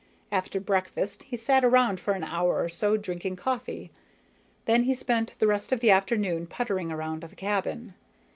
After 0.31 0.59
breakfast, 0.59 1.21
he 1.25 1.37
sat 1.37 1.63
around 1.63 1.99
for 1.99 2.15
an 2.15 2.23
hour 2.23 2.59
or 2.63 2.69
so 2.69 2.97
drinking 2.97 3.35
coffee. 3.35 3.91
Then 4.65 4.85
he 4.85 4.95
spent 4.95 5.35
the 5.37 5.45
rest 5.45 5.71
of 5.71 5.79
the 5.79 5.91
afternoon 5.91 6.47
puttering 6.47 6.91
around 6.91 7.21
the 7.21 7.27
cabin. 7.35 7.93